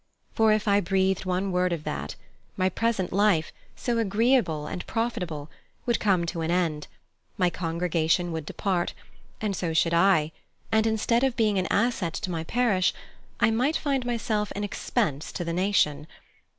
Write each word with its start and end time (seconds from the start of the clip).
For 0.33 0.51
if 0.51 0.67
I 0.67 0.79
breathed 0.79 1.25
one 1.25 1.51
word 1.51 1.71
of 1.71 1.83
that, 1.83 2.15
my 2.57 2.69
present 2.69 3.13
life, 3.13 3.53
so 3.75 3.99
agreeable 3.99 4.65
and 4.65 4.83
profitable, 4.87 5.51
would 5.85 5.99
come 5.99 6.25
to 6.25 6.41
an 6.41 6.49
end, 6.49 6.87
my 7.37 7.51
congregation 7.51 8.31
would 8.31 8.47
depart, 8.47 8.95
and 9.41 9.55
so 9.55 9.75
should 9.75 9.93
I, 9.93 10.31
and 10.71 10.87
instead 10.87 11.23
of 11.23 11.35
being 11.37 11.59
an 11.59 11.67
asset 11.69 12.15
to 12.15 12.31
my 12.31 12.43
parish, 12.43 12.95
I 13.39 13.51
might 13.51 13.77
find 13.77 14.03
myself 14.03 14.51
an 14.55 14.63
expense 14.63 15.31
to 15.33 15.43
the 15.43 15.53
nation. 15.53 16.07